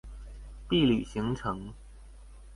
[0.67, 1.75] 畢旅行程